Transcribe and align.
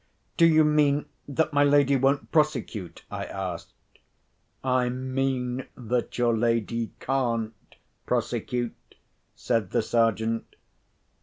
"Do 0.35 0.47
you 0.47 0.63
mean 0.63 1.05
that 1.27 1.53
my 1.53 1.63
lady 1.63 1.95
won't 1.95 2.31
prosecute?" 2.31 3.05
I 3.11 3.25
asked. 3.25 3.71
"I 4.63 4.89
mean 4.89 5.67
that 5.77 6.17
your 6.17 6.35
lady 6.35 6.89
can't 6.99 7.53
prosecute," 8.07 8.73
said 9.35 9.69
the 9.69 9.83
Sergeant. 9.83 10.55